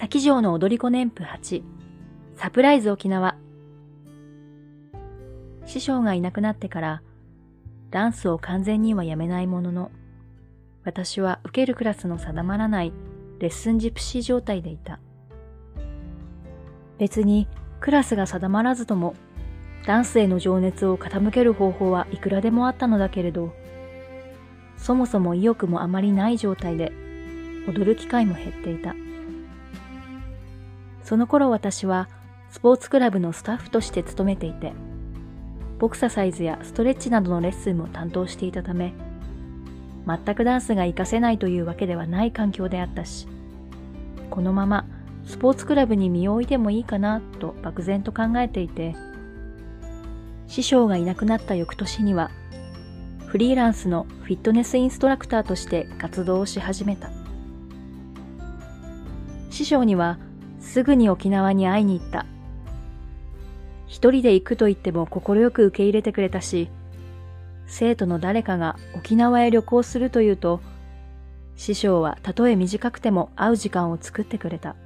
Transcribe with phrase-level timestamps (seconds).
[0.00, 1.62] 先城の踊り子年譜8、
[2.34, 3.36] サプライズ沖縄。
[5.66, 7.02] 師匠がいなくなってから、
[7.90, 9.90] ダンスを完全にはやめないものの、
[10.84, 12.94] 私は受けるクラスの定まらない
[13.40, 15.00] レッスンジプシー状態でいた。
[16.96, 17.46] 別に
[17.80, 19.14] クラスが定まらずとも、
[19.84, 23.52] ダンスへの情熱を傾ける方法はいくらでもあったのだけれど、
[24.78, 26.90] そもそも意欲もあまりない状態で、
[27.68, 28.94] 踊る機会も減っていた。
[31.10, 32.08] その頃私は
[32.50, 34.72] スポーツクラブのスタッフとして勤めていて、
[35.80, 38.94] ボクササイズやストレッチなどのレッスンも担当していたため、
[40.06, 43.26] 全くダンスが活かせないというわけではない環境であったし、
[44.30, 44.86] このまま
[45.26, 48.94] スポーツクラブに身を置いてもいいかなと漠然と考えていて、
[50.46, 52.30] 師匠がいなくなった翌年には、
[53.26, 57.10] フリーランスのフィットネスインストラクターとして活動をし始めた。
[59.50, 60.20] 師匠には
[60.60, 62.26] すぐに沖縄に会いに行った。
[63.86, 66.70] 一人で行くと言っても快く受け入れてくれたし、
[67.66, 70.60] 生徒の誰かが沖縄へ旅行するというと、
[71.56, 74.76] 師匠はたとえ短くても会う時間を作ってくれた。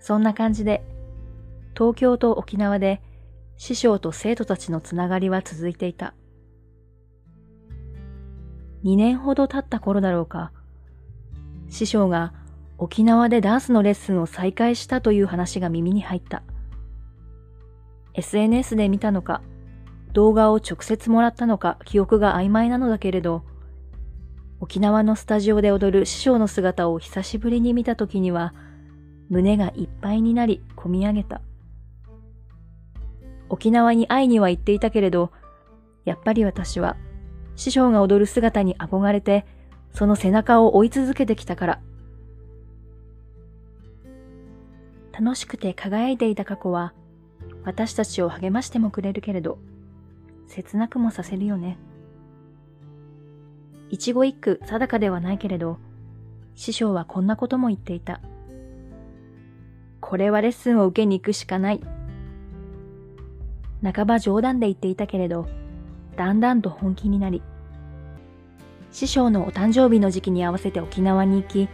[0.00, 0.84] そんな感じで、
[1.74, 3.02] 東京と沖縄で
[3.56, 6.14] 師匠と生徒たちのつながりは続いていた。
[8.84, 10.52] 2年ほど経った頃だろうか、
[11.68, 12.32] 師匠が
[12.78, 16.42] 沖縄でダンスのレッスンを再開したという話が耳に入った。
[18.14, 19.42] SNS で見たのか、
[20.12, 23.42] 動画を直接もらったのか記憶が曖昧なのだけれど、
[24.60, 28.54] 沖縄のスタジオで踊る師匠の姿を久しぶりに見た時には、
[29.28, 31.40] 胸がいっぱいになり込み上げた。
[33.48, 35.30] 沖縄に会いには行っていたけれど、
[36.04, 36.96] やっぱり私は
[37.56, 39.46] 師匠が踊る姿に憧れて、
[39.92, 41.80] その背中を追い続けてきたから、
[45.18, 46.92] 楽しくて輝いていた過去は、
[47.64, 49.58] 私たちを励ましてもくれるけれど、
[50.46, 51.78] 切なくもさせるよね。
[53.88, 55.78] 一語一句定かではないけれど、
[56.54, 58.20] 師匠はこんなことも言っていた。
[60.00, 61.80] これはレッスンを受けに行くしかない。
[63.82, 65.48] 半ば冗談で言っていたけれど、
[66.16, 67.42] だんだんと本気になり、
[68.90, 71.68] 師匠のお誕生日の時期に合わせて沖縄に行き、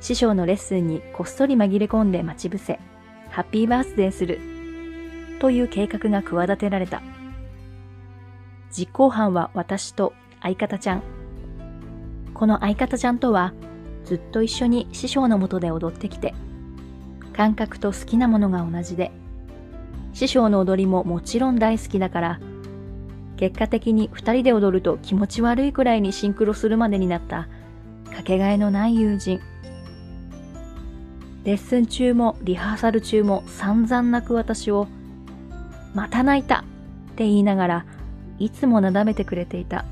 [0.00, 2.80] 師匠のレッスンにこっそり紛れ込んで待ち伏せ、
[3.28, 4.40] ハッピーバースデーする、
[5.40, 7.02] という計画が企てられた。
[8.70, 11.02] 実行犯は私と相方ちゃん。
[12.34, 13.52] この相方ちゃんとは、
[14.04, 16.34] ずっと一緒に師匠のもとで踊ってきて、
[17.34, 19.12] 感覚と好きなものが同じで、
[20.14, 22.40] 師匠の踊りももちろん大好きだから、
[23.36, 27.48] 結果的に二人で踊ると気持ち悪いくらいにシンクロするまでになった、
[28.14, 29.40] かけがえのない友人。
[31.44, 34.88] レッスン中もリハーサル中も散々泣く私を、
[35.94, 36.62] また泣いたっ
[37.16, 37.86] て言いながら
[38.38, 39.84] いつもなだめてくれていた。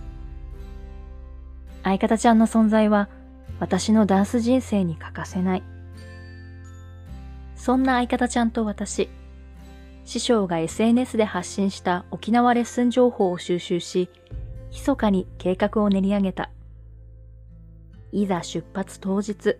[1.82, 3.08] 相方ちゃんの存在は
[3.60, 5.62] 私のダンス人生に欠かせない。
[7.56, 9.08] そんな相方ちゃんと私、
[10.04, 14.08] 師匠が SNS で発信した沖縄レッスン情報を収集し、
[14.70, 16.50] 密かに計画を練り上げた。
[18.12, 19.56] いざ出発当日、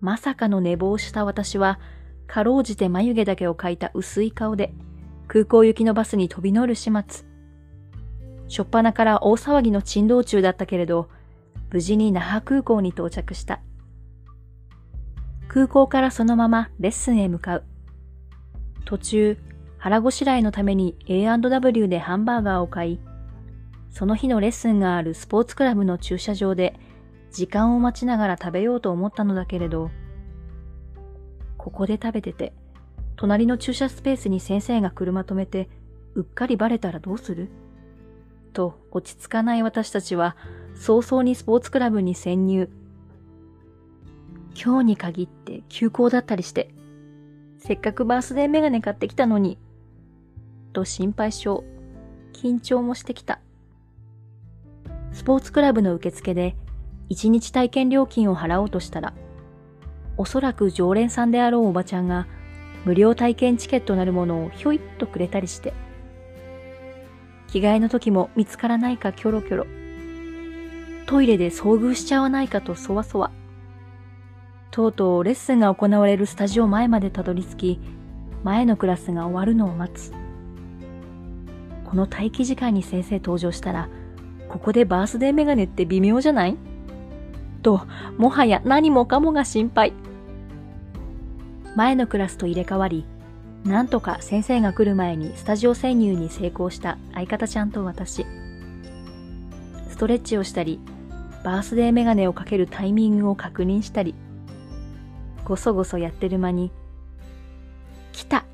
[0.00, 1.80] まさかの寝坊した私は、
[2.26, 4.72] かろうじて眉毛だけを描いた薄い顔で、
[5.26, 7.26] 空港行きのバスに飛び乗る始末。
[8.48, 11.08] しょっぱなから大騒ぎの珍道中だったけれど、
[11.70, 13.60] 無事に那覇空港に到着した。
[15.48, 17.64] 空港からそのままレッスンへ向かう。
[18.84, 19.38] 途中、
[19.78, 23.00] 腹ごしらえのために A&W でハンバーガーを買い、
[23.90, 26.78] その日のレッスンがあるスポーツクラブの駐車場で
[27.30, 29.90] 時間を待ちながら食べようと思ったのだけれど、
[31.56, 32.52] ここで食べてて、
[33.16, 35.68] 隣の駐車スペースに先生が車止めて、
[36.14, 37.48] うっかりバレたらどうする？
[38.52, 40.36] と落ち着かない私たちは
[40.74, 42.70] 早々にスポーツクラブに潜入。
[44.60, 46.70] 今日に限って休校だったりして、
[47.58, 49.58] せっかくバースデーメガネ買ってきたのに、
[50.72, 51.62] と心配性、
[52.32, 53.40] 緊張もしてきた。
[55.12, 56.56] スポーツクラブの受付で
[57.10, 59.14] 1日体験料金を払おうとしたら、
[60.16, 62.26] おそらく常連さんであろうおばちゃんが
[62.84, 65.72] 無料体験チケットなるものをひょいっとくれたりして、
[67.48, 69.66] 着替えの時も見つからないかキョロキョロ、
[71.06, 73.30] トイレで遭遇しちゃわないかとそわそわ、
[74.70, 77.80] とうとうレッスンが行われるスタジオ前までたどり着き、
[78.44, 80.12] 前のクラスが終わるのを待つ。
[81.86, 83.88] この待機時間に先生登場したら、
[84.50, 86.56] ここでバースデーメガネって微妙じゃない？
[87.62, 87.82] と、
[88.16, 89.92] もはや何もかもが心配。
[91.76, 93.04] 前のクラスと入れ替わり、
[93.64, 98.26] なんとか先生が来る前にスタジオ潜入に成功した相方ちゃんと私。
[99.88, 100.80] ストレッチをしたり、
[101.44, 104.14] バースデーメガネをかけるタイミングを確認したり、
[105.44, 106.70] ごそごそやってる間に、
[108.12, 108.44] 来た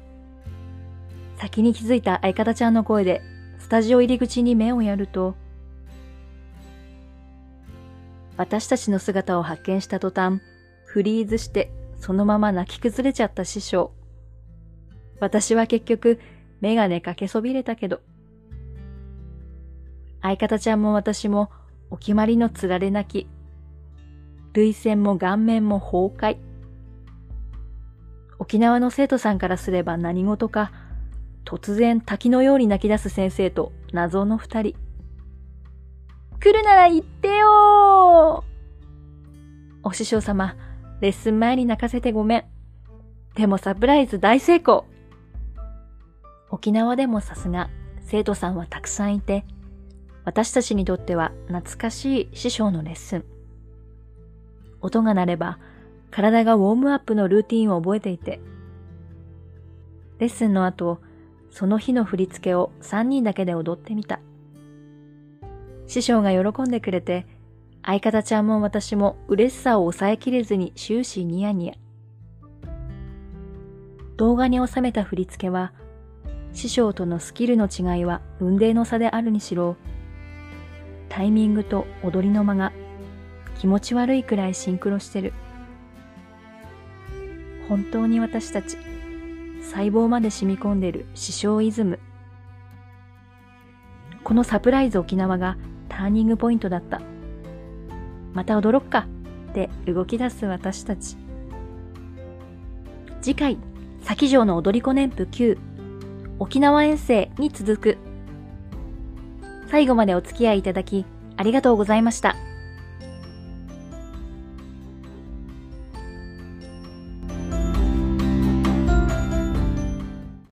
[1.39, 3.23] 先に気づいた相方ちゃんの声で、
[3.59, 5.35] スタジオ入り口に目をやると、
[8.37, 10.41] 私たちの姿を発見した途端、
[10.85, 13.93] フリーズしてそのまま泣き崩れちゃった師匠。
[15.21, 16.21] 私は結局、
[16.61, 18.01] メガネかけそびれたけど。
[20.21, 21.51] 相方ちゃんも私も
[21.91, 23.29] お決まりのつられ泣き。
[24.55, 26.39] 涙腺も顔面も崩壊。
[28.39, 30.73] 沖縄の生徒さんからすれば何事か、
[31.45, 34.84] 突然滝のように泣き出す先生と謎の二人。
[36.45, 38.45] 来るなら言ってよ
[39.83, 40.57] お師匠様、
[41.01, 42.45] レッスン前に泣かせてごめん。
[43.35, 44.85] でもサプライズ大成功
[46.51, 47.71] 沖縄でもさすが
[48.03, 49.47] 生徒さんはたくさんいて、
[50.27, 53.25] 私たちにとっては懐かしい師匠のレッスン。
[54.83, 55.59] 音が鳴れば
[56.11, 58.39] 体がウォームアップのルーティンを覚えていて、
[60.19, 61.01] レッスンの後、
[61.51, 64.21] その日の振り付けを3人だけで踊ってみた。
[65.87, 67.27] 師匠が喜んでくれて、
[67.83, 71.75] 相方ちゃんも私も嬉しさを抑えきれずに終始ニヤニヤ。
[74.17, 75.73] 動画に収めた振り付けは、
[76.53, 79.77] 師匠とのスキルの違いは運命の差であるにしろ、
[81.09, 82.73] タイミングと踊りの間が
[83.59, 85.33] 気持ち悪いくらいシンクロしてる。
[87.69, 88.79] 本当に私たち、
[89.63, 91.99] 細胞まで染み込んでる師匠イズム。
[94.23, 95.57] このサプライズ沖縄が
[95.89, 97.01] ターニングポイントだった。
[98.33, 99.07] また驚くか
[99.51, 101.17] って動き出す私たち。
[103.23, 103.59] 次回、
[104.03, 105.59] 先城の踊り子年譜9、
[106.39, 107.99] 沖縄遠征に続く。
[109.71, 112.37] 最後までお付き合いいただき、ありがとうございました。